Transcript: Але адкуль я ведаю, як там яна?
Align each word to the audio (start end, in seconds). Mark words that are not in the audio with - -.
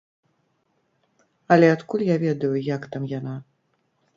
Але 1.55 1.67
адкуль 1.75 2.07
я 2.09 2.17
ведаю, 2.27 2.53
як 2.75 2.81
там 2.97 3.03
яна? 3.17 3.35